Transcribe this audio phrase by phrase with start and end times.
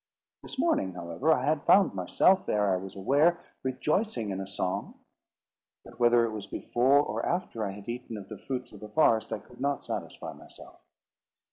[0.41, 4.95] This morning, however, I had found myself, ere I was aware, rejoicing in a song;
[5.85, 8.89] but whether it was before or after I had eaten of the fruits of the
[8.89, 10.81] forest, I could not satisfy myself.